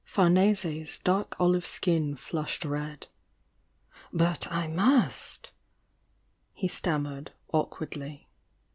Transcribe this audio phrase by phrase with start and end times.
[0.03, 3.05] Farnese's dark olive skin flushed red.
[4.11, 5.51] But I must!"
[6.53, 8.27] he stammered, awkwardly.